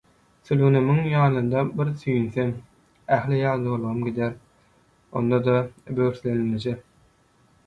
–Sülgünimiň 0.49 1.01
ýanynda 1.09 1.61
bir 1.81 1.91
süýnsem, 2.03 2.49
ähli 3.19 3.37
ýadawlygym 3.43 4.01
gider, 4.09 4.35
onda-da 5.21 5.57
böwürslenlije. 6.01 6.77